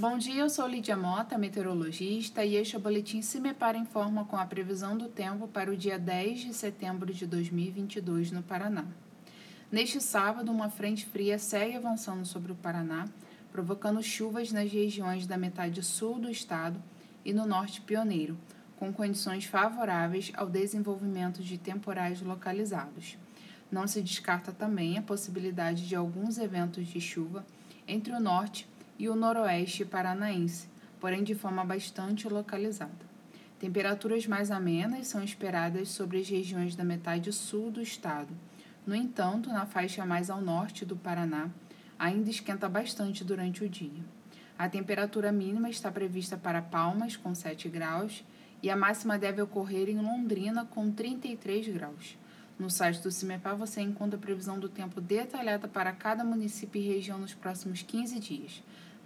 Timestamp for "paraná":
8.42-8.86, 12.54-13.08, 40.96-41.48